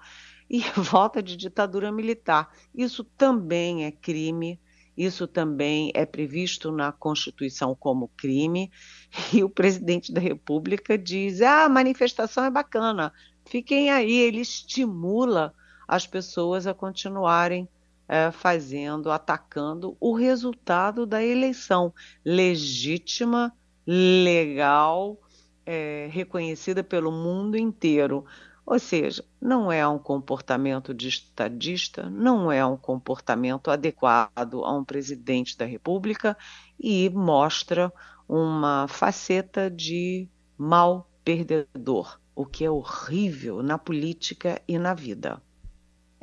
e 0.50 0.60
volta 0.76 1.24
de 1.24 1.38
ditadura 1.38 1.92
militar. 1.92 2.54
Isso 2.74 3.04
também 3.04 3.86
é 3.86 3.92
crime, 3.92 4.60
isso 4.98 5.28
também 5.28 5.92
é 5.94 6.06
previsto 6.06 6.72
na 6.72 6.92
Constituição 6.92 7.76
como 7.76 8.10
crime, 8.10 8.70
e 9.34 9.44
o 9.44 9.50
presidente 9.50 10.12
da 10.12 10.20
República 10.20 10.98
diz: 10.98 11.42
ah, 11.42 11.64
a 11.64 11.70
manifestação 11.70 12.44
é 12.44 12.52
bacana, 12.52 13.14
fiquem 13.46 13.90
aí, 13.90 14.14
ele 14.14 14.42
estimula 14.42 15.54
as 15.88 16.06
pessoas 16.06 16.68
a 16.68 16.74
continuarem 16.74 17.70
é, 18.08 18.32
fazendo, 18.32 19.12
atacando 19.12 19.98
o 20.00 20.14
resultado 20.14 21.06
da 21.06 21.24
eleição 21.24 21.94
legítima, 22.24 23.54
legal 23.86 25.20
é, 25.66 26.08
reconhecida 26.12 26.84
pelo 26.84 27.12
mundo 27.12 27.58
inteiro. 27.58 28.26
Ou 28.66 28.80
seja, 28.80 29.24
não 29.40 29.72
é 29.72 29.88
um 29.88 30.00
comportamento 30.00 30.94
de 30.94 31.08
estadista, 31.08 32.10
não 32.10 32.52
é 32.52 32.66
um 32.66 32.76
comportamento 32.76 33.70
adequado 33.70 34.64
a 34.64 34.72
um 34.76 34.84
presidente 34.84 35.56
da 35.56 35.66
República 35.66 36.36
e 36.80 37.10
mostra 37.12 37.94
uma 38.28 38.88
faceta 38.88 39.70
de 39.70 40.28
mal 40.58 41.08
perdedor, 41.24 42.20
o 42.36 42.46
que 42.46 42.66
é 42.66 42.72
horrível 42.72 43.62
na 43.62 43.78
política 43.78 44.60
e 44.68 44.80
na 44.80 44.96
vida. 44.96 45.42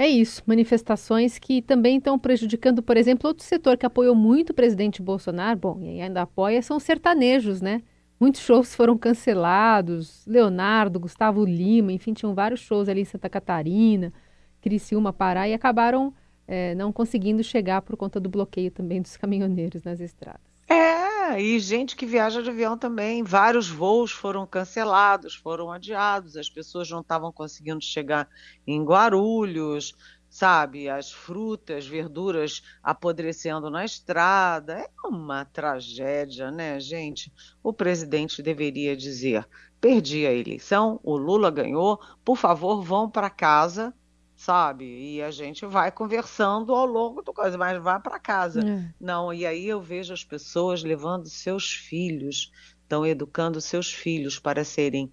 É 0.02 0.08
isso, 0.08 0.42
manifestações 0.44 1.38
que 1.38 1.62
também 1.62 1.98
estão 1.98 2.18
prejudicando, 2.18 2.82
por 2.82 2.96
exemplo, 2.96 3.28
outro 3.28 3.44
setor 3.44 3.78
que 3.78 3.86
apoiou 3.86 4.16
muito 4.16 4.50
o 4.50 4.54
presidente 4.54 5.00
Bolsonaro, 5.00 5.56
bom, 5.56 5.80
e 5.80 6.00
ainda 6.00 6.22
apoia, 6.22 6.60
são 6.60 6.76
os 6.76 6.82
sertanejos, 6.82 7.60
né? 7.60 7.80
Muitos 8.18 8.40
shows 8.40 8.74
foram 8.74 8.98
cancelados, 8.98 10.26
Leonardo, 10.26 10.98
Gustavo 10.98 11.44
Lima, 11.44 11.92
enfim, 11.92 12.12
tinham 12.12 12.34
vários 12.34 12.58
shows 12.58 12.88
ali 12.88 13.02
em 13.02 13.04
Santa 13.04 13.30
Catarina, 13.30 14.12
Criciúma, 14.60 15.12
Pará, 15.12 15.48
e 15.48 15.54
acabaram 15.54 16.12
é, 16.48 16.74
não 16.74 16.92
conseguindo 16.92 17.44
chegar 17.44 17.80
por 17.80 17.96
conta 17.96 18.18
do 18.18 18.28
bloqueio 18.28 18.72
também 18.72 19.00
dos 19.00 19.16
caminhoneiros 19.16 19.84
nas 19.84 20.00
estradas. 20.00 20.42
É, 20.68 21.11
e 21.40 21.58
gente 21.58 21.96
que 21.96 22.06
viaja 22.06 22.42
de 22.42 22.50
avião 22.50 22.76
também. 22.76 23.22
Vários 23.22 23.68
voos 23.68 24.12
foram 24.12 24.46
cancelados, 24.46 25.34
foram 25.34 25.70
adiados, 25.70 26.36
as 26.36 26.48
pessoas 26.48 26.90
não 26.90 27.00
estavam 27.00 27.32
conseguindo 27.32 27.82
chegar 27.82 28.28
em 28.66 28.84
Guarulhos, 28.84 29.94
sabe? 30.28 30.88
As 30.88 31.12
frutas, 31.12 31.86
verduras 31.86 32.62
apodrecendo 32.82 33.70
na 33.70 33.84
estrada. 33.84 34.78
É 34.78 34.88
uma 35.06 35.44
tragédia, 35.44 36.50
né, 36.50 36.80
gente? 36.80 37.32
O 37.62 37.72
presidente 37.72 38.42
deveria 38.42 38.96
dizer: 38.96 39.46
perdi 39.80 40.26
a 40.26 40.32
eleição, 40.32 40.98
o 41.02 41.16
Lula 41.16 41.50
ganhou, 41.50 42.00
por 42.24 42.36
favor, 42.36 42.82
vão 42.82 43.10
para 43.10 43.28
casa 43.28 43.94
sabe? 44.42 44.84
E 44.84 45.22
a 45.22 45.30
gente 45.30 45.64
vai 45.64 45.92
conversando 45.92 46.74
ao 46.74 46.84
longo 46.84 47.22
do 47.22 47.32
coisa, 47.32 47.56
mas 47.56 47.80
vá 47.80 48.00
para 48.00 48.18
casa. 48.18 48.60
É. 48.60 48.84
Não, 49.00 49.32
e 49.32 49.46
aí 49.46 49.68
eu 49.68 49.80
vejo 49.80 50.12
as 50.12 50.24
pessoas 50.24 50.82
levando 50.82 51.28
seus 51.28 51.72
filhos, 51.72 52.50
estão 52.82 53.06
educando 53.06 53.60
seus 53.60 53.92
filhos 53.92 54.40
para 54.40 54.64
serem 54.64 55.12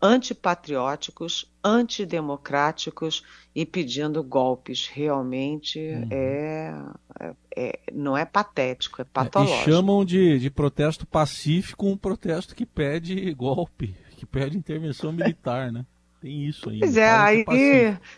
antipatrióticos, 0.00 1.52
antidemocráticos 1.62 3.24
e 3.52 3.66
pedindo 3.66 4.22
golpes. 4.22 4.86
Realmente 4.86 5.80
uhum. 5.80 6.08
é, 6.12 6.74
é, 7.18 7.34
é, 7.56 7.80
não 7.92 8.16
é 8.16 8.24
patético, 8.24 9.02
é 9.02 9.04
patológico. 9.04 9.58
É, 9.58 9.62
e 9.62 9.64
chamam 9.64 10.04
de, 10.04 10.38
de 10.38 10.50
protesto 10.50 11.04
pacífico 11.04 11.88
um 11.88 11.96
protesto 11.96 12.54
que 12.54 12.64
pede 12.64 13.34
golpe, 13.34 13.96
que 14.16 14.24
pede 14.24 14.56
intervenção 14.56 15.10
militar, 15.10 15.72
né? 15.72 15.84
Tem 16.20 16.46
isso 16.46 16.68
aí. 16.68 16.80
Pois 16.80 16.96
é, 16.96 17.10
aí 17.10 17.44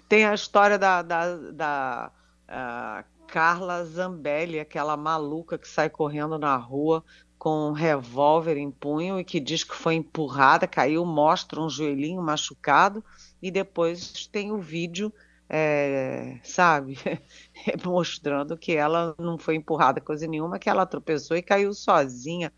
tem 0.08 0.24
a 0.24 0.34
história 0.34 0.78
da, 0.78 1.02
da, 1.02 1.36
da 1.36 2.12
uh, 2.48 3.26
Carla 3.26 3.84
Zambelli, 3.84 4.58
aquela 4.58 4.96
maluca 4.96 5.58
que 5.58 5.68
sai 5.68 5.90
correndo 5.90 6.38
na 6.38 6.56
rua 6.56 7.04
com 7.40 7.70
um 7.70 7.72
revólver 7.72 8.58
em 8.58 8.70
punho 8.70 9.18
e 9.18 9.24
que 9.24 9.40
diz 9.40 9.64
que 9.64 9.74
foi 9.74 9.94
empurrada, 9.94 10.66
caiu, 10.66 11.06
mostra 11.06 11.58
um 11.58 11.70
joelhinho 11.70 12.20
machucado 12.20 13.02
e 13.40 13.50
depois 13.50 14.26
tem 14.26 14.52
o 14.52 14.58
vídeo, 14.58 15.10
é, 15.48 16.38
sabe, 16.44 16.98
mostrando 17.82 18.58
que 18.58 18.72
ela 18.72 19.14
não 19.18 19.38
foi 19.38 19.56
empurrada 19.56 20.02
coisa 20.02 20.26
nenhuma, 20.26 20.58
que 20.58 20.68
ela 20.68 20.84
tropeçou 20.84 21.34
e 21.34 21.42
caiu 21.42 21.72
sozinha. 21.72 22.52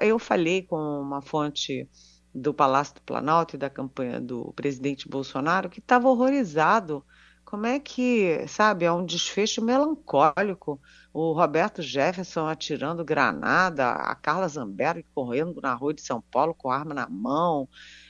Eu 0.00 0.18
falei 0.18 0.62
com 0.62 0.78
uma 0.78 1.20
fonte 1.20 1.86
do 2.34 2.52
Palácio 2.52 2.94
do 2.94 3.02
Planalto 3.02 3.54
e 3.54 3.58
da 3.58 3.70
campanha 3.70 4.20
do 4.20 4.52
presidente 4.54 5.08
Bolsonaro 5.08 5.70
que 5.70 5.78
estava 5.78 6.08
horrorizado. 6.08 7.04
Como 7.44 7.66
é 7.66 7.78
que, 7.78 8.44
sabe, 8.48 8.84
é 8.84 8.90
um 8.90 9.04
desfecho 9.04 9.62
melancólico. 9.62 10.80
O 11.12 11.32
Roberto 11.32 11.80
Jefferson 11.80 12.48
atirando 12.48 13.04
granada, 13.04 13.90
a 13.90 14.14
Carla 14.16 14.48
Zambelli 14.48 15.06
correndo 15.14 15.60
na 15.60 15.72
rua 15.74 15.94
de 15.94 16.02
São 16.02 16.20
Paulo 16.20 16.54
com 16.54 16.70
arma 16.70 16.92
na 16.92 17.08
mão, 17.08 17.68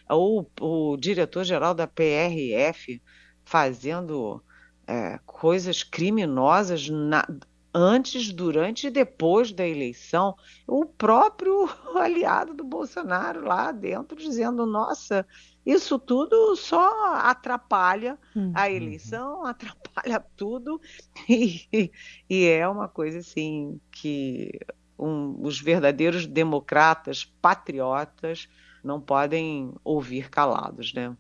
o, 0.09 0.47
o 0.61 0.97
diretor-geral 0.97 1.75
da 1.75 1.87
PRF 1.87 3.03
fazendo 3.45 4.43
é, 4.87 5.19
coisas 5.27 5.83
criminosas 5.83 6.89
na, 6.89 7.27
antes, 7.75 8.33
durante 8.33 8.87
e 8.87 8.91
depois 8.91 9.51
da 9.51 9.67
eleição, 9.67 10.37
o 10.67 10.87
próprio 10.87 11.69
aliado 11.97 12.55
do 12.55 12.63
Bolsonaro 12.63 13.45
lá 13.45 13.73
dentro 13.73 14.17
dizendo: 14.17 14.65
nossa, 14.65 15.27
isso 15.67 15.99
tudo 15.99 16.55
só 16.55 17.17
atrapalha 17.17 18.17
uhum. 18.37 18.53
a 18.55 18.71
eleição, 18.71 19.45
atrapalha 19.45 20.25
tudo, 20.37 20.81
e, 21.29 21.91
e, 22.31 22.47
é 22.47 22.69
uma 22.69 22.89
coisa 22.89 23.19
assim 23.19 23.81
que 23.91 24.53
um, 24.97 25.37
os 25.43 25.61
verdadeiros 25.61 26.27
democratas, 26.27 27.25
patriotas, 27.43 28.49
não 28.85 29.01
podem 29.01 29.73
ouvir 29.83 30.31
calados, 30.31 30.93
né? 30.93 31.17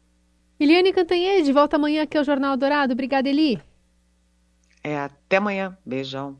Eliane 0.60 0.92
Cantanhede, 0.92 1.52
volta 1.52 1.76
amanhã 1.76 2.04
aqui 2.04 2.16
ao 2.16 2.22
Jornal 2.22 2.56
Dourado. 2.56 2.92
Obrigada, 2.92 3.28
Eli. 3.28 3.60
É, 4.84 4.98
até 4.98 5.38
amanhã. 5.38 5.76
Beijão. 5.84 6.38